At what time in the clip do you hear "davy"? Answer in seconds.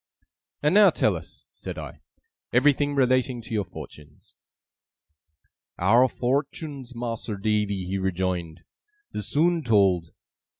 7.39-7.85